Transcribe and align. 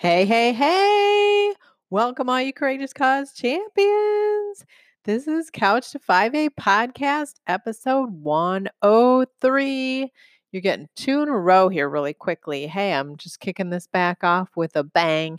Hey, 0.00 0.24
hey, 0.24 0.54
hey! 0.54 1.52
Welcome, 1.90 2.30
all 2.30 2.40
you 2.40 2.54
courageous 2.54 2.94
cause 2.94 3.34
champions. 3.34 4.64
This 5.04 5.28
is 5.28 5.50
Couch 5.50 5.90
to 5.90 5.98
5A 5.98 6.48
podcast, 6.58 7.34
episode 7.46 8.08
103. 8.10 10.10
You're 10.52 10.62
getting 10.62 10.88
two 10.96 11.20
in 11.20 11.28
a 11.28 11.38
row 11.38 11.68
here, 11.68 11.86
really 11.86 12.14
quickly. 12.14 12.66
Hey, 12.66 12.94
I'm 12.94 13.18
just 13.18 13.40
kicking 13.40 13.68
this 13.68 13.88
back 13.88 14.24
off 14.24 14.48
with 14.56 14.74
a 14.74 14.84
bang. 14.84 15.38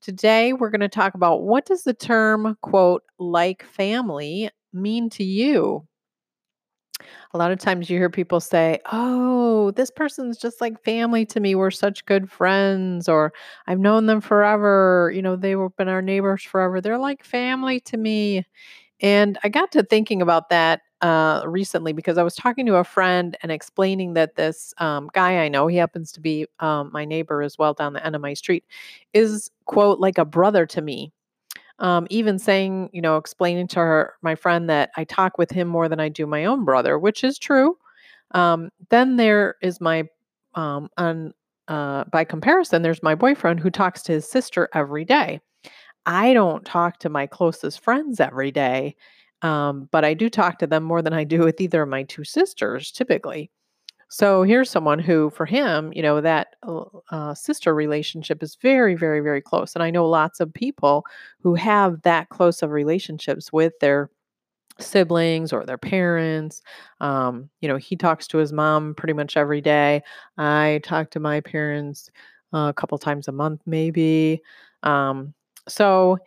Today, 0.00 0.52
we're 0.52 0.70
going 0.70 0.80
to 0.82 0.88
talk 0.88 1.14
about 1.14 1.42
what 1.42 1.66
does 1.66 1.82
the 1.82 1.92
term, 1.92 2.56
quote, 2.62 3.02
like 3.18 3.64
family 3.64 4.50
mean 4.72 5.10
to 5.10 5.24
you? 5.24 5.84
A 7.34 7.38
lot 7.38 7.50
of 7.52 7.58
times 7.58 7.90
you 7.90 7.98
hear 7.98 8.10
people 8.10 8.40
say, 8.40 8.80
Oh, 8.92 9.70
this 9.72 9.90
person's 9.90 10.38
just 10.38 10.60
like 10.60 10.82
family 10.84 11.26
to 11.26 11.40
me. 11.40 11.54
We're 11.54 11.70
such 11.70 12.04
good 12.06 12.30
friends, 12.30 13.08
or 13.08 13.32
I've 13.66 13.78
known 13.78 14.06
them 14.06 14.20
forever. 14.20 15.12
You 15.14 15.22
know, 15.22 15.36
they've 15.36 15.58
been 15.76 15.88
our 15.88 16.02
neighbors 16.02 16.42
forever. 16.42 16.80
They're 16.80 16.98
like 16.98 17.24
family 17.24 17.80
to 17.80 17.96
me. 17.96 18.44
And 19.00 19.38
I 19.44 19.48
got 19.48 19.72
to 19.72 19.84
thinking 19.84 20.22
about 20.22 20.50
that 20.50 20.82
uh, 21.02 21.42
recently 21.46 21.94
because 21.94 22.18
I 22.18 22.24
was 22.24 22.36
talking 22.36 22.66
to 22.66 22.76
a 22.76 22.84
friend 22.84 23.36
and 23.42 23.52
explaining 23.52 24.14
that 24.14 24.36
this 24.36 24.74
um, 24.78 25.10
guy 25.14 25.38
I 25.44 25.48
know, 25.48 25.68
he 25.68 25.76
happens 25.78 26.12
to 26.12 26.20
be 26.20 26.46
um, 26.60 26.90
my 26.92 27.06
neighbor 27.06 27.42
as 27.42 27.58
well 27.58 27.74
down 27.74 27.94
the 27.94 28.04
end 28.06 28.16
of 28.16 28.22
my 28.22 28.34
street, 28.34 28.64
is, 29.14 29.50
quote, 29.66 30.00
like 30.00 30.18
a 30.18 30.26
brother 30.26 30.66
to 30.66 30.82
me 30.82 31.12
um, 31.78 32.06
even 32.10 32.38
saying, 32.38 32.90
you 32.92 33.02
know, 33.02 33.16
explaining 33.16 33.68
to 33.68 33.80
her, 33.80 34.14
my 34.22 34.34
friend, 34.34 34.68
that 34.70 34.90
I 34.96 35.04
talk 35.04 35.38
with 35.38 35.50
him 35.50 35.68
more 35.68 35.88
than 35.88 36.00
I 36.00 36.08
do 36.08 36.26
my 36.26 36.44
own 36.44 36.64
brother, 36.64 36.98
which 36.98 37.22
is 37.22 37.38
true. 37.38 37.76
Um, 38.32 38.70
then 38.90 39.16
there 39.16 39.56
is 39.62 39.80
my, 39.80 40.04
um, 40.54 40.88
on, 40.96 41.32
uh, 41.68 42.04
by 42.04 42.24
comparison, 42.24 42.82
there's 42.82 43.02
my 43.02 43.14
boyfriend 43.14 43.60
who 43.60 43.70
talks 43.70 44.02
to 44.04 44.12
his 44.12 44.28
sister 44.28 44.68
every 44.74 45.04
day. 45.04 45.40
I 46.06 46.32
don't 46.32 46.64
talk 46.64 46.98
to 47.00 47.08
my 47.08 47.26
closest 47.26 47.82
friends 47.82 48.20
every 48.20 48.52
day, 48.52 48.96
um, 49.42 49.88
but 49.90 50.04
I 50.04 50.14
do 50.14 50.30
talk 50.30 50.58
to 50.60 50.66
them 50.66 50.84
more 50.84 51.02
than 51.02 51.12
I 51.12 51.24
do 51.24 51.40
with 51.40 51.60
either 51.60 51.82
of 51.82 51.88
my 51.88 52.04
two 52.04 52.24
sisters 52.24 52.92
typically. 52.92 53.50
So 54.08 54.42
here's 54.44 54.70
someone 54.70 54.98
who, 55.00 55.30
for 55.30 55.46
him, 55.46 55.92
you 55.92 56.02
know, 56.02 56.20
that 56.20 56.54
uh, 56.62 56.84
uh, 57.10 57.34
sister 57.34 57.74
relationship 57.74 58.42
is 58.42 58.56
very, 58.62 58.94
very, 58.94 59.20
very 59.20 59.40
close. 59.42 59.74
And 59.74 59.82
I 59.82 59.90
know 59.90 60.06
lots 60.08 60.38
of 60.40 60.52
people 60.54 61.04
who 61.40 61.54
have 61.56 62.02
that 62.02 62.28
close 62.28 62.62
of 62.62 62.70
relationships 62.70 63.52
with 63.52 63.72
their 63.80 64.10
siblings 64.78 65.52
or 65.52 65.64
their 65.64 65.78
parents. 65.78 66.62
Um, 67.00 67.50
you 67.60 67.68
know, 67.68 67.76
he 67.76 67.96
talks 67.96 68.26
to 68.28 68.38
his 68.38 68.52
mom 68.52 68.94
pretty 68.94 69.14
much 69.14 69.36
every 69.36 69.60
day. 69.60 70.02
I 70.38 70.80
talk 70.84 71.10
to 71.12 71.20
my 71.20 71.40
parents 71.40 72.10
uh, 72.54 72.68
a 72.70 72.74
couple 72.74 72.98
times 72.98 73.28
a 73.28 73.32
month, 73.32 73.62
maybe. 73.66 74.42
Um, 74.82 75.34
so 75.68 76.18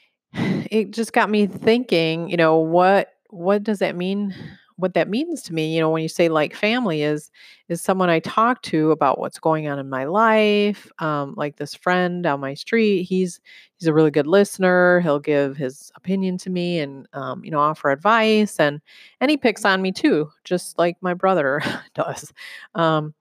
it 0.34 0.92
just 0.92 1.12
got 1.12 1.30
me 1.30 1.46
thinking, 1.46 2.30
you 2.30 2.36
know, 2.36 2.58
what 2.58 3.14
what 3.30 3.62
does 3.62 3.80
that 3.80 3.94
mean 3.96 4.34
what 4.78 4.94
that 4.94 5.08
means 5.08 5.42
to 5.42 5.52
me, 5.54 5.74
you 5.74 5.80
know, 5.80 5.90
when 5.90 6.02
you 6.02 6.08
say 6.08 6.28
like 6.28 6.54
family 6.54 7.02
is 7.02 7.30
is 7.68 7.82
someone 7.82 8.08
I 8.10 8.20
talk 8.20 8.62
to 8.62 8.92
about 8.92 9.18
what's 9.18 9.38
going 9.38 9.68
on 9.68 9.78
in 9.78 9.88
my 9.90 10.04
life. 10.04 10.88
Um, 11.00 11.34
like 11.36 11.56
this 11.56 11.74
friend 11.74 12.22
down 12.22 12.40
my 12.40 12.54
street, 12.54 13.02
he's 13.04 13.40
he's 13.76 13.88
a 13.88 13.92
really 13.92 14.10
good 14.12 14.26
listener. 14.26 15.00
He'll 15.00 15.18
give 15.20 15.56
his 15.56 15.90
opinion 15.96 16.38
to 16.38 16.50
me 16.50 16.78
and 16.78 17.06
um, 17.12 17.44
you 17.44 17.50
know 17.50 17.60
offer 17.60 17.90
advice 17.90 18.58
and 18.60 18.80
and 19.20 19.30
he 19.30 19.36
picks 19.36 19.64
on 19.64 19.82
me 19.82 19.92
too, 19.92 20.30
just 20.44 20.78
like 20.78 20.96
my 21.00 21.14
brother 21.14 21.60
does. 21.94 22.32
Um, 22.74 23.14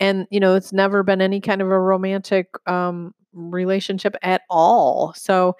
and 0.00 0.26
you 0.30 0.40
know, 0.40 0.54
it's 0.56 0.72
never 0.72 1.02
been 1.02 1.20
any 1.20 1.40
kind 1.40 1.62
of 1.62 1.68
a 1.70 1.78
romantic 1.80 2.48
um, 2.66 3.14
relationship 3.32 4.16
at 4.22 4.42
all. 4.50 5.12
So 5.14 5.56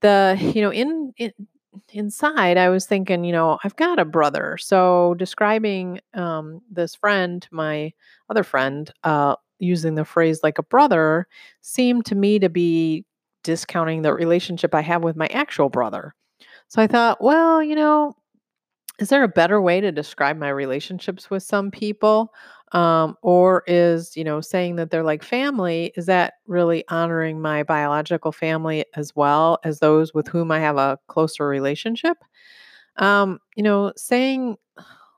the 0.00 0.36
you 0.54 0.62
know 0.62 0.72
in, 0.72 1.12
in 1.18 1.32
inside, 1.92 2.56
I 2.56 2.68
was 2.68 2.86
thinking, 2.86 3.24
you 3.24 3.32
know, 3.32 3.58
I've 3.64 3.76
got 3.76 3.98
a 3.98 4.04
brother. 4.04 4.56
So 4.58 5.14
describing 5.14 6.00
um, 6.14 6.60
this 6.70 6.94
friend, 6.94 7.46
my 7.50 7.92
other 8.30 8.44
friend, 8.44 8.90
uh, 9.02 9.36
using 9.58 9.94
the 9.94 10.04
phrase 10.04 10.40
like 10.42 10.58
a 10.58 10.62
brother 10.62 11.26
seemed 11.60 12.06
to 12.06 12.14
me 12.14 12.38
to 12.38 12.48
be 12.48 13.04
discounting 13.42 14.02
the 14.02 14.12
relationship 14.12 14.74
I 14.74 14.80
have 14.80 15.02
with 15.02 15.16
my 15.16 15.26
actual 15.28 15.68
brother. 15.68 16.14
So 16.68 16.82
I 16.82 16.86
thought, 16.86 17.22
well, 17.22 17.62
you 17.62 17.74
know, 17.74 18.14
is 18.98 19.08
there 19.08 19.24
a 19.24 19.28
better 19.28 19.60
way 19.60 19.80
to 19.80 19.92
describe 19.92 20.38
my 20.38 20.48
relationships 20.48 21.30
with 21.30 21.42
some 21.42 21.70
people? 21.70 22.32
Um, 22.74 23.16
or 23.22 23.64
is, 23.68 24.16
you 24.16 24.24
know, 24.24 24.42
saying 24.42 24.76
that 24.76 24.90
they're 24.90 25.04
like 25.04 25.22
family, 25.24 25.92
is 25.96 26.06
that 26.06 26.34
really 26.46 26.84
honoring 26.90 27.40
my 27.40 27.62
biological 27.62 28.32
family 28.32 28.84
as 28.96 29.14
well 29.16 29.58
as 29.64 29.78
those 29.80 30.12
with 30.12 30.28
whom 30.28 30.50
I 30.52 30.60
have 30.60 30.76
a 30.76 30.98
closer 31.08 31.48
relationship? 31.48 32.18
Um, 32.96 33.40
you 33.56 33.62
know, 33.62 33.92
saying 33.96 34.56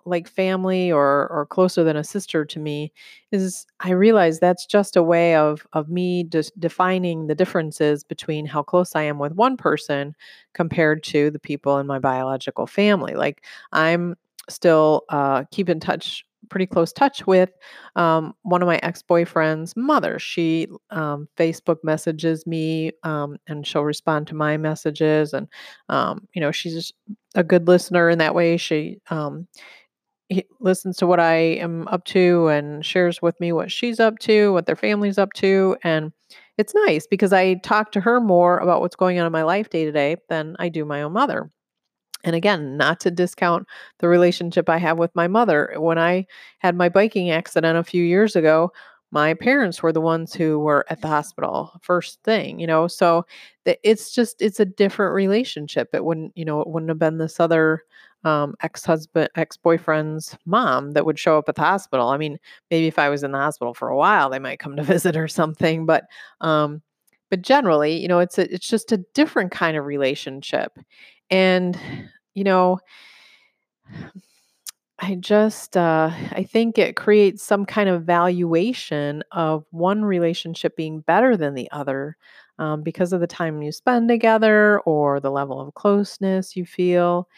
like 0.06 0.28
family 0.28 0.92
or 0.92 1.28
or 1.30 1.46
closer 1.46 1.84
than 1.84 1.96
a 1.96 2.04
sister 2.04 2.44
to 2.44 2.60
me 2.60 2.92
is 3.32 3.66
I 3.80 3.90
realize 3.90 4.38
that's 4.40 4.66
just 4.66 4.96
a 4.96 5.02
way 5.02 5.34
of 5.36 5.66
of 5.72 5.88
me 5.88 6.24
just 6.24 6.58
defining 6.60 7.26
the 7.26 7.34
differences 7.34 8.04
between 8.04 8.46
how 8.46 8.62
close 8.62 8.94
I 8.94 9.02
am 9.02 9.18
with 9.18 9.32
one 9.34 9.56
person 9.56 10.14
compared 10.54 11.02
to 11.04 11.30
the 11.30 11.40
people 11.40 11.78
in 11.78 11.86
my 11.88 11.98
biological 11.98 12.66
family. 12.68 13.14
Like 13.14 13.44
I'm 13.72 14.16
still 14.48 15.02
uh, 15.08 15.44
keep 15.50 15.68
in 15.68 15.80
touch 15.80 16.24
pretty 16.50 16.66
close 16.66 16.92
touch 16.92 17.26
with 17.26 17.50
um, 17.96 18.34
one 18.42 18.62
of 18.62 18.66
my 18.66 18.78
ex-boyfriend's 18.82 19.74
mother 19.76 20.18
she 20.18 20.66
um, 20.90 21.28
facebook 21.36 21.78
messages 21.82 22.46
me 22.46 22.92
um, 23.02 23.36
and 23.46 23.66
she'll 23.66 23.84
respond 23.84 24.26
to 24.26 24.34
my 24.34 24.56
messages 24.56 25.32
and 25.32 25.48
um, 25.88 26.26
you 26.34 26.40
know 26.40 26.52
she's 26.52 26.92
a 27.34 27.44
good 27.44 27.66
listener 27.68 28.08
in 28.08 28.18
that 28.18 28.34
way 28.34 28.56
she 28.56 28.98
um, 29.10 29.46
listens 30.60 30.96
to 30.96 31.06
what 31.06 31.20
I 31.20 31.34
am 31.34 31.86
up 31.88 32.04
to 32.06 32.48
and 32.48 32.84
shares 32.84 33.22
with 33.22 33.38
me 33.40 33.52
what 33.52 33.70
she's 33.70 34.00
up 34.00 34.18
to, 34.20 34.52
what 34.52 34.66
their 34.66 34.76
family's 34.76 35.18
up 35.18 35.32
to. 35.34 35.76
And 35.84 36.12
it's 36.58 36.74
nice 36.86 37.06
because 37.06 37.32
I 37.32 37.54
talk 37.54 37.92
to 37.92 38.00
her 38.00 38.20
more 38.20 38.58
about 38.58 38.80
what's 38.80 38.96
going 38.96 39.18
on 39.18 39.26
in 39.26 39.32
my 39.32 39.42
life 39.42 39.70
day 39.70 39.84
to 39.84 39.92
day 39.92 40.16
than 40.28 40.56
I 40.58 40.68
do 40.68 40.84
my 40.84 41.02
own 41.02 41.12
mother. 41.12 41.50
And 42.24 42.34
again, 42.34 42.76
not 42.76 43.00
to 43.00 43.10
discount 43.10 43.66
the 43.98 44.08
relationship 44.08 44.68
I 44.68 44.78
have 44.78 44.98
with 44.98 45.14
my 45.14 45.28
mother. 45.28 45.74
When 45.76 45.98
I 45.98 46.26
had 46.58 46.74
my 46.76 46.88
biking 46.88 47.30
accident 47.30 47.78
a 47.78 47.84
few 47.84 48.02
years 48.04 48.34
ago, 48.34 48.72
my 49.12 49.34
parents 49.34 49.82
were 49.82 49.92
the 49.92 50.00
ones 50.00 50.34
who 50.34 50.58
were 50.58 50.84
at 50.90 51.00
the 51.00 51.08
hospital 51.08 51.72
first 51.82 52.22
thing, 52.24 52.58
you 52.58 52.66
know. 52.66 52.88
So 52.88 53.24
it's 53.64 54.10
just 54.12 54.42
it's 54.42 54.60
a 54.60 54.64
different 54.64 55.14
relationship. 55.14 55.90
It 55.94 56.04
wouldn't, 56.04 56.32
you 56.36 56.44
know, 56.44 56.60
it 56.60 56.68
wouldn't 56.68 56.90
have 56.90 56.98
been 56.98 57.18
this 57.18 57.38
other 57.38 57.84
um, 58.24 58.54
ex-husband, 58.62 59.28
ex-boyfriend's 59.36 60.36
mom 60.46 60.92
that 60.92 61.06
would 61.06 61.18
show 61.18 61.38
up 61.38 61.48
at 61.48 61.54
the 61.54 61.62
hospital. 61.62 62.08
I 62.08 62.16
mean, 62.16 62.38
maybe 62.70 62.88
if 62.88 62.98
I 62.98 63.08
was 63.08 63.22
in 63.22 63.30
the 63.30 63.38
hospital 63.38 63.72
for 63.72 63.88
a 63.88 63.96
while, 63.96 64.28
they 64.30 64.40
might 64.40 64.58
come 64.58 64.76
to 64.76 64.82
visit 64.94 65.16
or 65.16 65.28
something. 65.28 65.86
But 65.86 66.04
um, 66.40 66.82
but 67.30 67.42
generally, 67.42 67.96
you 68.00 68.08
know, 68.08 68.18
it's 68.20 68.38
a, 68.38 68.52
it's 68.52 68.68
just 68.68 68.92
a 68.92 68.98
different 69.14 69.50
kind 69.52 69.76
of 69.76 69.84
relationship, 69.84 70.78
and 71.30 71.78
you 72.34 72.44
know. 72.44 72.78
I 74.98 75.16
just, 75.16 75.76
uh, 75.76 76.10
I 76.32 76.42
think 76.44 76.78
it 76.78 76.96
creates 76.96 77.42
some 77.42 77.66
kind 77.66 77.88
of 77.90 78.04
valuation 78.04 79.22
of 79.30 79.66
one 79.70 80.04
relationship 80.04 80.74
being 80.74 81.00
better 81.00 81.36
than 81.36 81.54
the 81.54 81.70
other 81.70 82.16
um, 82.58 82.82
because 82.82 83.12
of 83.12 83.20
the 83.20 83.26
time 83.26 83.60
you 83.62 83.72
spend 83.72 84.08
together 84.08 84.80
or 84.80 85.20
the 85.20 85.30
level 85.30 85.60
of 85.60 85.74
closeness 85.74 86.56
you 86.56 86.64
feel. 86.64 87.28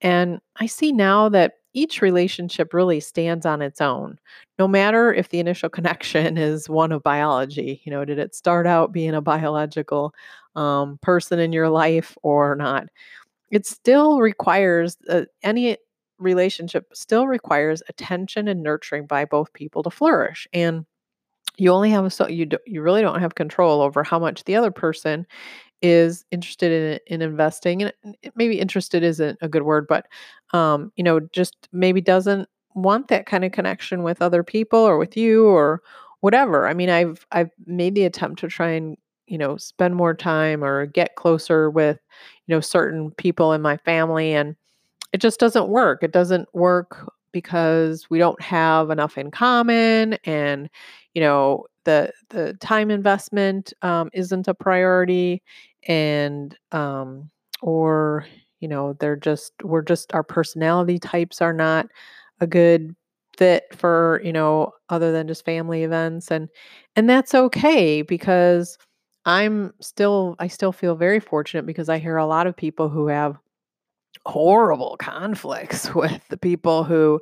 And 0.00 0.38
I 0.56 0.66
see 0.66 0.92
now 0.92 1.28
that 1.30 1.54
each 1.74 2.02
relationship 2.02 2.72
really 2.74 3.00
stands 3.00 3.46
on 3.46 3.62
its 3.62 3.80
own, 3.80 4.18
no 4.58 4.68
matter 4.68 5.12
if 5.12 5.28
the 5.28 5.40
initial 5.40 5.68
connection 5.70 6.38
is 6.38 6.68
one 6.68 6.92
of 6.92 7.02
biology. 7.02 7.80
You 7.84 7.90
know, 7.92 8.04
did 8.04 8.18
it 8.18 8.34
start 8.34 8.66
out 8.66 8.92
being 8.92 9.14
a 9.14 9.20
biological 9.20 10.14
um, 10.56 10.98
person 11.02 11.38
in 11.38 11.52
your 11.52 11.68
life 11.68 12.16
or 12.22 12.56
not? 12.56 12.86
It 13.50 13.66
still 13.66 14.20
requires 14.20 14.96
uh, 15.08 15.22
any 15.42 15.76
relationship 16.18 16.86
still 16.94 17.26
requires 17.26 17.82
attention 17.88 18.48
and 18.48 18.62
nurturing 18.62 19.06
by 19.06 19.24
both 19.24 19.52
people 19.52 19.82
to 19.84 19.90
flourish. 19.90 20.48
And 20.52 20.84
you 21.58 21.72
only 21.72 21.90
have 21.90 22.12
so 22.12 22.28
you 22.28 22.46
do, 22.46 22.58
you 22.66 22.82
really 22.82 23.02
don't 23.02 23.20
have 23.20 23.34
control 23.34 23.82
over 23.82 24.04
how 24.04 24.18
much 24.18 24.44
the 24.44 24.56
other 24.56 24.70
person 24.70 25.26
is 25.82 26.24
interested 26.30 27.00
in 27.08 27.14
in 27.14 27.22
investing 27.22 27.82
and 27.82 27.92
maybe 28.34 28.58
interested 28.60 29.02
isn't 29.02 29.38
a 29.40 29.48
good 29.48 29.62
word 29.62 29.86
but 29.88 30.06
um 30.52 30.92
you 30.96 31.04
know 31.04 31.20
just 31.32 31.68
maybe 31.72 32.00
doesn't 32.00 32.48
want 32.74 33.08
that 33.08 33.26
kind 33.26 33.44
of 33.44 33.52
connection 33.52 34.02
with 34.02 34.22
other 34.22 34.42
people 34.42 34.78
or 34.80 34.98
with 34.98 35.16
you 35.16 35.46
or 35.46 35.82
whatever. 36.20 36.66
I 36.66 36.74
mean 36.74 36.90
i've 36.90 37.26
i've 37.32 37.50
made 37.66 37.94
the 37.94 38.04
attempt 38.04 38.40
to 38.40 38.48
try 38.48 38.70
and 38.70 38.96
you 39.26 39.38
know 39.38 39.56
spend 39.56 39.94
more 39.94 40.14
time 40.14 40.64
or 40.64 40.86
get 40.86 41.14
closer 41.16 41.70
with 41.70 41.98
you 42.46 42.54
know 42.54 42.60
certain 42.60 43.10
people 43.12 43.52
in 43.52 43.62
my 43.62 43.76
family 43.78 44.32
and 44.34 44.56
it 45.12 45.20
just 45.20 45.40
doesn't 45.40 45.68
work. 45.68 46.02
It 46.02 46.12
doesn't 46.12 46.48
work 46.54 47.10
because 47.32 48.08
we 48.10 48.18
don't 48.18 48.40
have 48.42 48.90
enough 48.90 49.18
in 49.18 49.30
common 49.30 50.14
and 50.24 50.68
you 51.14 51.20
know 51.20 51.64
the 51.88 52.12
the 52.28 52.52
time 52.60 52.90
investment 52.90 53.72
um, 53.80 54.10
isn't 54.12 54.46
a 54.46 54.52
priority 54.52 55.42
and 55.88 56.54
um, 56.70 57.30
or 57.62 58.26
you 58.60 58.68
know 58.68 58.92
they're 59.00 59.16
just 59.16 59.54
we're 59.62 59.80
just 59.80 60.12
our 60.14 60.22
personality 60.22 60.98
types 60.98 61.40
are 61.40 61.54
not 61.54 61.86
a 62.40 62.46
good 62.46 62.94
fit 63.38 63.64
for 63.74 64.20
you 64.22 64.32
know 64.34 64.70
other 64.90 65.12
than 65.12 65.26
just 65.26 65.46
family 65.46 65.82
events 65.82 66.30
and 66.30 66.50
and 66.94 67.08
that's 67.08 67.34
okay 67.34 68.02
because 68.02 68.76
i'm 69.24 69.72
still 69.80 70.36
i 70.40 70.46
still 70.46 70.72
feel 70.72 70.94
very 70.94 71.20
fortunate 71.20 71.64
because 71.64 71.88
i 71.88 71.98
hear 71.98 72.16
a 72.18 72.26
lot 72.26 72.46
of 72.46 72.56
people 72.56 72.88
who 72.90 73.06
have 73.06 73.38
horrible 74.26 74.96
conflicts 74.98 75.94
with 75.94 76.20
the 76.28 76.36
people 76.36 76.84
who 76.84 77.20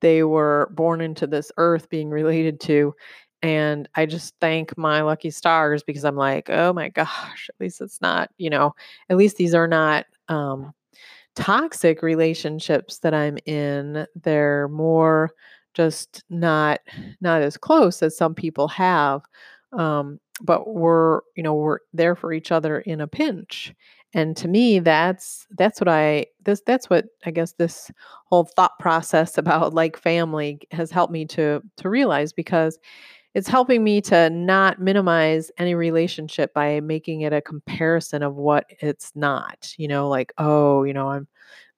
they 0.00 0.22
were 0.22 0.70
born 0.74 1.00
into 1.00 1.26
this 1.26 1.50
earth 1.56 1.88
being 1.88 2.10
related 2.10 2.60
to 2.60 2.94
and 3.42 3.88
i 3.94 4.06
just 4.06 4.34
thank 4.40 4.76
my 4.78 5.02
lucky 5.02 5.30
stars 5.30 5.82
because 5.82 6.04
i'm 6.04 6.16
like 6.16 6.48
oh 6.50 6.72
my 6.72 6.88
gosh 6.88 7.48
at 7.48 7.60
least 7.60 7.80
it's 7.80 8.00
not 8.00 8.30
you 8.38 8.50
know 8.50 8.74
at 9.10 9.16
least 9.16 9.36
these 9.36 9.54
are 9.54 9.68
not 9.68 10.06
um 10.28 10.72
toxic 11.36 12.02
relationships 12.02 12.98
that 12.98 13.14
i'm 13.14 13.38
in. 13.44 14.06
They're 14.22 14.68
more 14.68 15.30
just 15.74 16.24
not 16.30 16.80
not 17.20 17.42
as 17.42 17.56
close 17.58 18.02
as 18.02 18.16
some 18.16 18.34
people 18.34 18.66
have 18.66 19.20
um 19.72 20.18
but 20.40 20.66
we're 20.74 21.20
you 21.36 21.42
know 21.42 21.54
we're 21.54 21.80
there 21.92 22.16
for 22.16 22.32
each 22.32 22.50
other 22.50 22.80
in 22.80 23.00
a 23.00 23.06
pinch. 23.06 23.74
And 24.14 24.34
to 24.38 24.48
me 24.48 24.78
that's 24.78 25.46
that's 25.58 25.78
what 25.78 25.88
i 25.88 26.24
this 26.44 26.62
that's 26.66 26.88
what 26.88 27.04
i 27.26 27.30
guess 27.30 27.52
this 27.52 27.90
whole 28.26 28.44
thought 28.56 28.78
process 28.78 29.36
about 29.42 29.74
like 29.74 29.98
family 29.98 30.60
has 30.72 30.90
helped 30.90 31.12
me 31.12 31.26
to 31.26 31.62
to 31.76 31.88
realize 31.90 32.32
because 32.32 32.78
it's 33.36 33.48
helping 33.48 33.84
me 33.84 34.00
to 34.00 34.30
not 34.30 34.80
minimize 34.80 35.50
any 35.58 35.74
relationship 35.74 36.54
by 36.54 36.80
making 36.80 37.20
it 37.20 37.34
a 37.34 37.42
comparison 37.42 38.22
of 38.22 38.34
what 38.34 38.64
it's 38.80 39.12
not 39.14 39.74
you 39.76 39.86
know 39.86 40.08
like 40.08 40.32
oh 40.38 40.84
you 40.84 40.94
know 40.94 41.10
i'm 41.10 41.28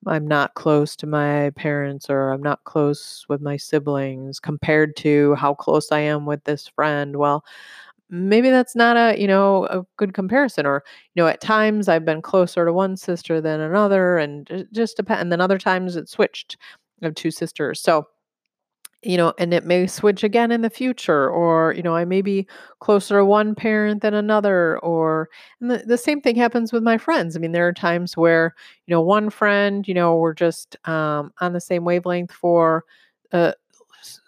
i'm 0.07 0.25
not 0.25 0.53
close 0.53 0.95
to 0.95 1.05
my 1.05 1.49
parents 1.57 2.09
or 2.09 2.31
i'm 2.31 2.41
not 2.41 2.63
close 2.63 3.25
with 3.27 3.41
my 3.41 3.57
siblings 3.57 4.39
compared 4.39 4.95
to 4.95 5.35
how 5.35 5.53
close 5.53 5.91
i 5.91 5.99
am 5.99 6.25
with 6.25 6.43
this 6.45 6.69
friend. 6.69 7.17
Well 7.17 7.43
maybe 8.09 8.49
that's 8.49 8.75
not 8.75 8.97
a 8.97 9.19
you 9.21 9.27
know 9.27 9.65
a 9.65 9.83
good 9.97 10.13
comparison 10.13 10.65
or 10.65 10.83
you 11.13 11.21
know 11.21 11.27
at 11.27 11.41
times 11.41 11.87
i've 11.87 12.05
been 12.05 12.23
closer 12.23 12.65
to 12.65 12.73
one 12.73 12.97
sister 12.97 13.39
than 13.41 13.59
another 13.59 14.17
and 14.17 14.67
just 14.71 14.97
depend 14.97 15.21
and 15.21 15.31
then 15.31 15.41
other 15.41 15.59
times 15.59 15.95
it 15.95 16.09
switched 16.09 16.57
have 17.01 17.15
two 17.15 17.31
sisters. 17.31 17.81
So 17.81 18.07
you 19.01 19.15
know 19.17 19.33
and 19.39 19.53
it 19.53 19.65
may 19.65 19.87
switch 19.87 20.23
again 20.23 20.51
in 20.51 20.61
the 20.61 20.69
future 20.69 21.29
or 21.29 21.73
you 21.73 21.81
know 21.81 21.95
i 21.95 22.03
may 22.03 22.21
be 22.21 22.45
closer 22.79 23.17
to 23.19 23.25
one 23.25 23.55
parent 23.55 24.01
than 24.01 24.13
another 24.13 24.77
or 24.79 25.29
and 25.61 25.71
the, 25.71 25.77
the 25.85 25.97
same 25.97 26.19
thing 26.21 26.35
happens 26.35 26.73
with 26.73 26.83
my 26.83 26.97
friends. 26.97 27.35
I 27.35 27.39
mean 27.39 27.51
there 27.53 27.67
are 27.67 27.73
times 27.73 28.17
where 28.17 28.53
you 28.87 28.93
know 28.93 29.01
one 29.01 29.29
friend 29.29 29.87
you 29.87 29.93
know 29.93 30.15
we're 30.17 30.33
just 30.33 30.75
um, 30.87 31.31
on 31.39 31.53
the 31.53 31.61
same 31.61 31.85
wavelength 31.85 32.31
for 32.31 32.83
a 33.31 33.53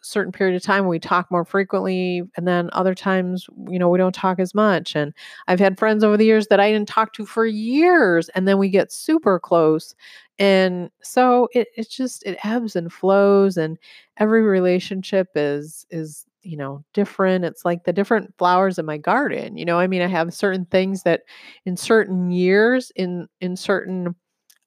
certain 0.02 0.32
period 0.32 0.56
of 0.56 0.64
time 0.64 0.88
we 0.88 1.00
talk 1.00 1.30
more 1.32 1.46
frequently 1.46 2.22
and 2.36 2.48
then 2.48 2.70
other 2.74 2.96
times 2.96 3.48
you 3.70 3.80
know 3.80 3.90
we 3.90 3.98
don't 3.98 4.16
talk 4.16 4.40
as 4.40 4.56
much 4.56 4.96
and 4.96 5.14
i've 5.48 5.60
had 5.60 5.78
friends 5.78 6.04
over 6.04 6.18
the 6.18 6.26
years 6.26 6.48
that 6.48 6.60
i 6.60 6.72
didn't 6.72 6.88
talk 6.88 7.14
to 7.14 7.26
for 7.26 7.46
years 7.46 8.30
and 8.30 8.48
then 8.48 8.58
we 8.58 8.70
get 8.70 8.92
super 8.92 9.40
close 9.40 9.96
and 10.40 10.90
so 11.04 11.48
it, 11.54 11.68
it 11.78 11.90
just 11.90 12.24
it 12.26 12.40
ebbs 12.44 12.76
and 12.76 12.92
flows 12.92 13.58
and 13.58 13.78
every 14.18 14.42
relationship 14.42 15.28
is 15.36 15.86
is 15.92 16.26
you 16.44 16.58
know 16.58 16.84
different. 16.94 17.46
It's 17.46 17.64
like 17.66 17.84
the 17.84 17.94
different 17.94 18.34
flowers 18.38 18.80
in 18.80 18.86
my 18.86 18.98
garden 18.98 19.58
you 19.58 19.66
know 19.66 19.78
i 19.80 19.86
mean 19.88 20.02
i 20.02 20.08
have 20.08 20.34
certain 20.34 20.66
things 20.66 21.04
that 21.04 21.22
in 21.66 21.78
certain 21.78 22.32
years 22.32 22.92
in 22.96 23.28
in 23.42 23.56
certain 23.56 24.16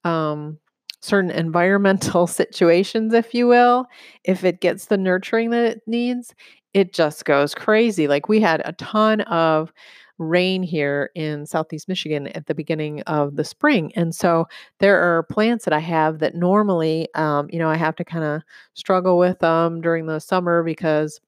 um 0.04 0.58
certain 1.04 1.30
environmental 1.30 2.26
situations, 2.40 3.12
if 3.12 3.34
you 3.34 3.46
will, 3.46 3.86
if 4.24 4.44
it 4.44 4.60
gets 4.60 4.86
the 4.86 4.96
nurturing 4.96 5.50
that 5.50 5.64
it 5.64 5.82
needs, 5.86 6.34
it 6.72 6.92
just 6.92 7.24
goes 7.24 7.54
crazy. 7.54 8.08
Like 8.08 8.28
we 8.28 8.40
had 8.40 8.62
a 8.64 8.72
ton 8.72 9.20
of 9.22 9.72
rain 10.18 10.62
here 10.62 11.10
in 11.14 11.44
southeast 11.44 11.88
Michigan 11.88 12.28
at 12.28 12.46
the 12.46 12.54
beginning 12.54 13.02
of 13.02 13.36
the 13.36 13.44
spring. 13.44 13.92
And 13.96 14.14
so 14.14 14.46
there 14.78 15.00
are 15.00 15.24
plants 15.24 15.64
that 15.64 15.74
I 15.74 15.80
have 15.80 16.20
that 16.20 16.34
normally, 16.34 17.08
um, 17.14 17.48
you 17.50 17.58
know, 17.58 17.68
I 17.68 17.76
have 17.76 17.96
to 17.96 18.04
kind 18.04 18.24
of 18.24 18.42
struggle 18.74 19.18
with 19.18 19.40
them 19.40 19.80
during 19.80 20.06
the 20.06 20.20
summer 20.20 20.62
because 20.62 21.20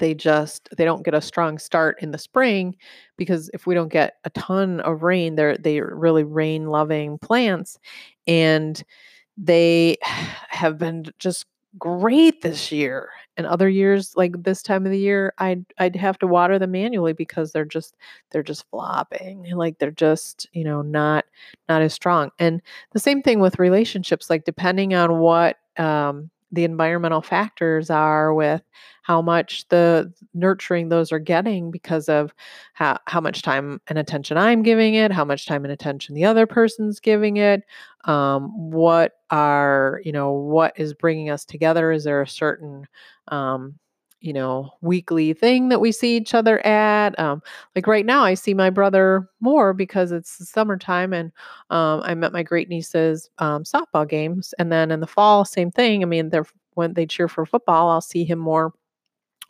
they 0.00 0.14
just 0.14 0.68
they 0.76 0.84
don't 0.84 1.04
get 1.04 1.14
a 1.14 1.20
strong 1.20 1.58
start 1.58 2.02
in 2.02 2.10
the 2.10 2.18
spring 2.18 2.74
because 3.16 3.48
if 3.54 3.66
we 3.66 3.74
don't 3.74 3.92
get 3.92 4.14
a 4.24 4.30
ton 4.30 4.80
of 4.80 5.02
rain 5.04 5.36
they're 5.36 5.56
they're 5.58 5.94
really 5.94 6.24
rain 6.24 6.66
loving 6.66 7.18
plants 7.18 7.78
and 8.26 8.82
they 9.36 9.96
have 10.48 10.78
been 10.78 11.04
just 11.20 11.46
great 11.78 12.42
this 12.42 12.72
year 12.72 13.10
and 13.36 13.46
other 13.46 13.68
years 13.68 14.16
like 14.16 14.42
this 14.42 14.60
time 14.60 14.84
of 14.84 14.90
the 14.90 14.98
year 14.98 15.32
I'd 15.38 15.64
I'd 15.78 15.94
have 15.94 16.18
to 16.18 16.26
water 16.26 16.58
them 16.58 16.72
manually 16.72 17.12
because 17.12 17.52
they're 17.52 17.64
just 17.64 17.94
they're 18.30 18.42
just 18.42 18.68
flopping 18.70 19.48
like 19.54 19.78
they're 19.78 19.92
just 19.92 20.48
you 20.52 20.64
know 20.64 20.82
not 20.82 21.26
not 21.68 21.80
as 21.80 21.94
strong 21.94 22.32
and 22.40 22.60
the 22.90 22.98
same 22.98 23.22
thing 23.22 23.38
with 23.38 23.60
relationships 23.60 24.28
like 24.28 24.44
depending 24.44 24.94
on 24.94 25.20
what 25.20 25.58
um 25.76 26.30
the 26.52 26.64
environmental 26.64 27.22
factors 27.22 27.90
are 27.90 28.34
with 28.34 28.62
how 29.02 29.22
much 29.22 29.66
the 29.68 30.12
nurturing 30.34 30.88
those 30.88 31.12
are 31.12 31.18
getting 31.18 31.70
because 31.70 32.08
of 32.08 32.32
how, 32.74 32.98
how 33.06 33.20
much 33.20 33.42
time 33.42 33.80
and 33.88 33.98
attention 33.98 34.36
I'm 34.36 34.62
giving 34.62 34.94
it, 34.94 35.12
how 35.12 35.24
much 35.24 35.46
time 35.46 35.64
and 35.64 35.72
attention 35.72 36.14
the 36.14 36.24
other 36.24 36.46
person's 36.46 37.00
giving 37.00 37.36
it, 37.36 37.62
um, 38.04 38.70
what 38.70 39.12
are, 39.30 40.00
you 40.04 40.12
know, 40.12 40.32
what 40.32 40.74
is 40.76 40.94
bringing 40.94 41.30
us 41.30 41.44
together? 41.44 41.92
Is 41.92 42.04
there 42.04 42.22
a 42.22 42.28
certain, 42.28 42.86
um, 43.28 43.74
you 44.20 44.32
know, 44.32 44.70
weekly 44.82 45.32
thing 45.32 45.68
that 45.70 45.80
we 45.80 45.92
see 45.92 46.16
each 46.16 46.34
other 46.34 46.64
at. 46.66 47.18
Um, 47.18 47.42
like 47.74 47.86
right 47.86 48.04
now, 48.04 48.22
I 48.22 48.34
see 48.34 48.54
my 48.54 48.70
brother 48.70 49.28
more 49.40 49.72
because 49.72 50.12
it's 50.12 50.38
the 50.38 50.44
summertime 50.44 51.12
and 51.12 51.32
um, 51.70 52.02
I'm 52.04 52.22
at 52.24 52.32
my 52.32 52.42
great 52.42 52.68
niece's 52.68 53.30
um, 53.38 53.64
softball 53.64 54.08
games. 54.08 54.54
And 54.58 54.70
then 54.70 54.90
in 54.90 55.00
the 55.00 55.06
fall, 55.06 55.44
same 55.44 55.70
thing. 55.70 56.02
I 56.02 56.06
mean, 56.06 56.30
they're 56.30 56.46
when 56.74 56.94
they 56.94 57.06
cheer 57.06 57.28
for 57.28 57.44
football, 57.46 57.90
I'll 57.90 58.00
see 58.00 58.24
him 58.24 58.38
more. 58.38 58.72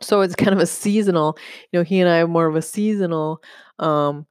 So 0.00 0.22
it's 0.22 0.34
kind 0.34 0.52
of 0.52 0.58
a 0.60 0.66
seasonal, 0.66 1.36
you 1.72 1.78
know, 1.78 1.84
he 1.84 2.00
and 2.00 2.08
I 2.08 2.16
have 2.18 2.30
more 2.30 2.46
of 2.46 2.56
a 2.56 2.62
seasonal 2.62 3.42
um, 3.78 4.26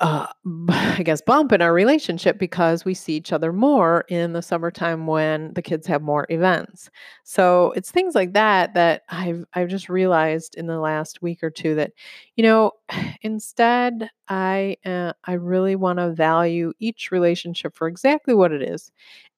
uh, 0.00 0.26
I 0.68 1.02
guess, 1.04 1.20
bump 1.20 1.52
in 1.52 1.62
our 1.62 1.72
relationship 1.72 2.38
because 2.38 2.84
we 2.84 2.94
see 2.94 3.14
each 3.16 3.32
other 3.32 3.52
more 3.52 4.04
in 4.08 4.32
the 4.32 4.42
summertime 4.42 5.06
when 5.06 5.52
the 5.54 5.62
kids 5.62 5.86
have 5.86 6.02
more 6.02 6.26
events. 6.30 6.90
So 7.24 7.72
it's 7.76 7.90
things 7.90 8.14
like 8.14 8.32
that 8.34 8.74
that 8.74 9.02
I've 9.08 9.44
I've 9.54 9.68
just 9.68 9.88
realized 9.88 10.54
in 10.56 10.66
the 10.66 10.78
last 10.80 11.22
week 11.22 11.42
or 11.42 11.50
two 11.50 11.74
that, 11.76 11.92
you 12.36 12.42
know, 12.44 12.72
instead 13.22 14.10
I 14.28 14.76
uh, 14.84 15.12
I 15.24 15.34
really 15.34 15.76
want 15.76 15.98
to 15.98 16.12
value 16.12 16.72
each 16.78 17.10
relationship 17.10 17.74
for 17.76 17.88
exactly 17.88 18.34
what 18.34 18.52
it 18.52 18.62
is, 18.62 18.90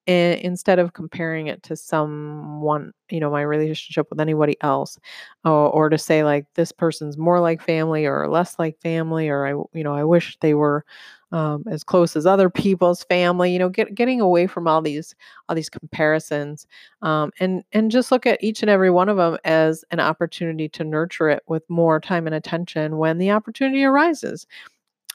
instead 0.09 0.79
of 0.79 0.93
comparing 0.93 1.47
it 1.47 1.61
to 1.63 1.75
someone 1.75 2.91
you 3.09 3.19
know 3.19 3.29
my 3.29 3.41
relationship 3.41 4.07
with 4.09 4.19
anybody 4.19 4.55
else 4.61 4.97
or, 5.45 5.69
or 5.69 5.89
to 5.89 5.97
say 5.97 6.23
like 6.23 6.45
this 6.55 6.71
person's 6.71 7.17
more 7.17 7.39
like 7.39 7.61
family 7.61 8.05
or 8.05 8.27
less 8.29 8.57
like 8.59 8.79
family 8.81 9.29
or 9.29 9.45
i 9.45 9.51
you 9.77 9.83
know 9.83 9.93
i 9.93 10.03
wish 10.03 10.37
they 10.41 10.53
were 10.53 10.83
um, 11.31 11.63
as 11.69 11.83
close 11.83 12.15
as 12.15 12.25
other 12.25 12.49
people's 12.49 13.03
family 13.03 13.51
you 13.53 13.59
know 13.59 13.69
get, 13.69 13.93
getting 13.93 14.19
away 14.19 14.47
from 14.47 14.67
all 14.67 14.81
these 14.81 15.13
all 15.47 15.55
these 15.55 15.69
comparisons 15.69 16.65
um, 17.03 17.31
and 17.39 17.63
and 17.71 17.91
just 17.91 18.11
look 18.11 18.25
at 18.25 18.43
each 18.43 18.61
and 18.63 18.69
every 18.69 18.89
one 18.89 19.09
of 19.09 19.17
them 19.17 19.37
as 19.45 19.83
an 19.91 19.99
opportunity 19.99 20.67
to 20.69 20.83
nurture 20.83 21.29
it 21.29 21.43
with 21.47 21.63
more 21.69 21.99
time 21.99 22.25
and 22.25 22.35
attention 22.35 22.97
when 22.97 23.17
the 23.19 23.29
opportunity 23.31 23.83
arises. 23.83 24.47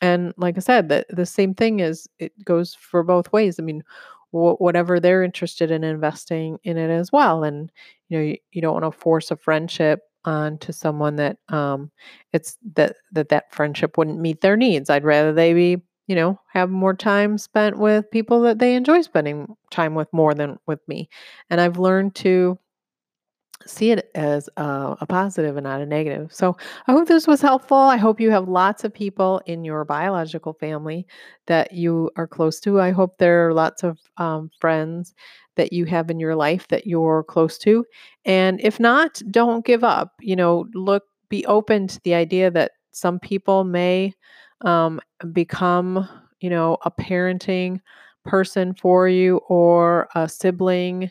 And 0.03 0.35
like 0.37 0.57
i 0.57 0.61
said 0.61 0.89
the, 0.89 1.05
the 1.11 1.27
same 1.27 1.55
thing 1.55 1.81
is 1.81 2.09
it 2.19 2.33
goes 2.45 2.75
for 2.75 3.03
both 3.03 3.33
ways. 3.33 3.59
I 3.59 3.63
mean 3.63 3.83
wh- 4.35 4.61
whatever 4.61 5.01
they're 5.01 5.23
interested 5.23 5.71
in 5.71 5.85
investing 5.85 6.59
in 6.65 6.77
it 6.77 6.91
as 6.91 7.13
well. 7.13 7.45
And 7.45 7.71
you 8.09 8.19
know, 8.19 8.25
you, 8.25 8.37
you 8.53 8.63
don't 8.63 8.81
want 8.81 8.85
to 8.93 8.99
force 9.01 9.31
a 9.31 9.37
friendship 9.37 10.01
onto 10.25 10.73
someone 10.73 11.17
that 11.17 11.39
um, 11.49 11.91
it's 12.33 12.59
that 12.75 12.97
that 13.13 13.29
that 13.31 13.53
friendship 13.55 13.97
wouldn't 13.99 14.21
meet 14.21 14.41
their 14.41 14.57
needs. 14.57 14.91
I'd 14.91 15.05
rather 15.05 15.33
they 15.33 15.55
be 15.55 15.83
you 16.07 16.17
know 16.17 16.39
have 16.53 16.71
more 16.71 16.95
time 16.95 17.39
spent 17.39 17.79
with 17.79 18.11
people 18.11 18.43
that 18.43 18.59
they 18.59 18.75
enjoy 18.75 19.01
spending 19.03 19.57
time 19.71 19.95
with 19.95 20.13
more 20.13 20.35
than 20.35 20.59
with 20.67 20.81
me. 20.89 21.09
And 21.51 21.61
I've 21.61 21.79
learned 21.79 22.15
to 22.17 22.59
see 23.67 23.91
it 23.91 24.11
as 24.15 24.49
a, 24.57 24.97
a 25.01 25.07
positive 25.07 25.57
and 25.57 25.65
not 25.65 25.81
a 25.81 25.87
negative. 25.87 26.33
So 26.33 26.57
I 26.87 26.93
hope 26.93 27.09
this 27.09 27.27
was 27.27 27.41
helpful. 27.41 27.77
I 27.77 27.97
hope 27.97 28.21
you 28.21 28.31
have 28.31 28.49
lots 28.49 28.85
of 28.85 28.93
people 28.93 29.41
in 29.47 29.65
your 29.65 29.85
biological 29.85 30.53
family 30.55 31.07
that 31.47 31.73
you 31.73 32.11
are 32.17 32.27
close 32.27 32.61
to. 32.61 32.81
I 32.81 32.91
hope 32.91 33.19
there 33.19 33.49
are 33.49 33.55
lots 33.55 33.83
of 33.83 33.99
um, 34.17 34.51
friends 34.61 35.15
that 35.57 35.73
you 35.73 35.85
have 35.87 36.11
in 36.11 36.19
your 36.19 36.35
life 36.35 36.69
that 36.69 36.87
you're 36.87 37.25
close 37.25 37.59
to. 37.59 37.85
And 38.25 38.61
if 38.61 38.81
not, 38.81 39.23
don't 39.31 39.65
give 39.65 39.85
up. 39.85 40.13
You 40.21 40.37
know, 40.37 40.67
look 40.75 41.05
be 41.29 41.47
open 41.47 41.89
to 41.89 42.01
the 42.05 42.15
idea 42.15 42.51
that 42.51 42.73
some 42.93 43.19
people 43.19 43.65
may 43.65 44.15
um, 44.61 45.01
become, 45.33 46.09
you 46.41 46.51
know, 46.51 46.79
a 46.85 46.91
parenting 46.91 47.81
person 48.25 48.75
for 48.75 49.09
you 49.09 49.39
or 49.49 50.09
a 50.15 50.29
sibling 50.29 51.11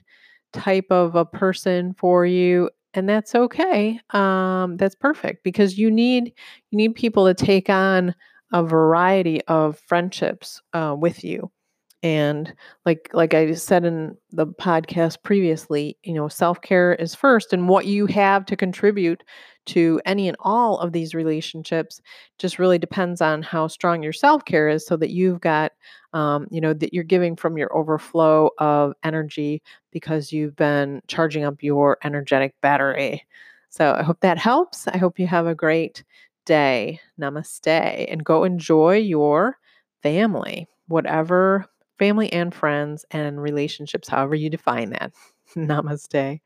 type 0.54 0.88
of 0.90 1.16
a 1.16 1.26
person 1.26 1.94
for 1.94 2.26
you 2.26 2.70
and 2.94 3.10
that's 3.10 3.36
okay 3.36 4.00
um, 4.12 4.78
that's 4.78 4.96
perfect 4.96 5.44
because 5.44 5.78
you 5.78 5.90
need 5.90 6.32
you 6.72 6.78
need 6.78 6.96
people 6.96 7.26
to 7.26 7.34
take 7.34 7.70
on 7.70 8.14
a 8.54 8.64
variety 8.64 9.42
of 9.48 9.80
friendships 9.80 10.62
uh, 10.74 10.96
with 10.98 11.24
you. 11.24 11.52
And 12.04 12.54
like 12.86 13.10
like 13.14 13.34
i 13.34 13.54
said 13.54 13.86
in 13.86 14.18
the 14.32 14.46
podcast 14.46 15.24
previously 15.24 15.98
you 16.04 16.14
know 16.14 16.28
self-care 16.28 16.96
is 16.96 17.16
first 17.16 17.54
and 17.54 17.70
what 17.70 17.86
you 17.86 18.08
have 18.08 18.46
to 18.48 18.58
contribute 18.58 19.24
to 19.68 20.02
any 20.06 20.28
and 20.28 20.36
all 20.42 20.80
of 20.80 20.92
these 20.92 21.16
relationships 21.16 22.02
just 22.38 22.60
really 22.60 22.78
depends 22.78 23.22
on 23.22 23.42
how 23.42 23.68
strong 23.68 24.04
your 24.04 24.12
self-care 24.12 24.68
is 24.68 24.86
so 24.86 24.98
that 24.98 25.12
you've 25.12 25.40
got 25.40 25.72
um, 26.14 26.48
you 26.52 26.62
know 26.62 26.74
that 26.74 26.94
you're 26.94 27.04
giving 27.04 27.36
from 27.36 27.58
your 27.58 27.76
overflow 27.76 28.50
of 28.60 28.94
energy 29.04 29.62
because 29.92 30.32
you've 30.32 30.56
been 30.56 31.02
charging 31.08 31.44
up 31.44 31.62
your 31.64 31.98
energetic 32.04 32.54
battery 32.62 33.26
so 33.70 33.94
i 33.94 34.04
hope 34.04 34.20
that 34.22 34.38
helps 34.38 34.88
i 34.88 34.98
hope 34.98 35.20
you 35.20 35.28
have 35.28 35.48
a 35.48 35.56
great 35.56 36.04
day 36.46 37.00
namaste 37.20 37.68
and 38.12 38.24
go 38.24 38.44
enjoy 38.44 38.96
your 38.98 39.58
family 40.02 40.68
whatever 40.88 41.66
family 42.00 42.32
and 42.34 42.54
friends 42.56 43.06
and 43.12 43.42
relationships, 43.42 44.08
however 44.10 44.34
you 44.36 44.50
define 44.50 44.90
that. 44.90 45.14
Namaste. 45.56 46.42